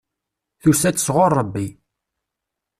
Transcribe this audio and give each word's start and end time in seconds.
Tusa-d 0.61 0.97
sɣur 0.99 1.31
Rebbi. 1.39 1.67